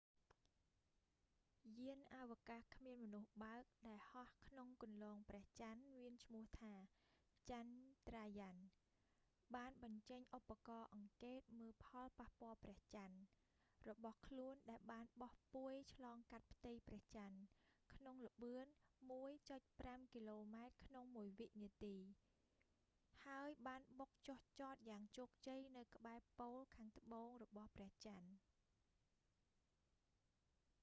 [1.79, 6.73] យានអាវកាសគ្មានមនុស្សបើកដែលហោះក្នុងគន្លងព្រះចន្ទមានឈ្មោះថា
[7.51, 7.71] ចាន់
[8.09, 17.37] ដ្រាយ៉ាន់chandarayaan-1 បានបញ្ចេញឧបករណ៍អង្កេតមើលផលប៉ះពាល់ព្រះចន្ទ mip របស់ខ្លួនដែលបានបោះពួយឆ្លងកាត់ផ្ទៃព្រះចន្ទ
[17.93, 18.71] ក្នុងល្បឿន ១.៥
[20.13, 22.01] គីឡូម៉ែត្រក្នុងមួយវិនាទី៣
[23.19, 28.29] ០០០ ម៉ាយល៍ក្នុងមួយម៉ោង ហើយបានបុកចុះចតយ៉ាងជោគជ័យនៅក្បែរប៉ូលខាងត្បួងរបស់ព្រះចន្ទ។